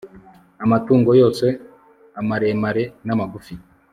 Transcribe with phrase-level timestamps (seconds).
[0.63, 1.45] amatungo yose,
[2.19, 3.53] amaremare n'amagufi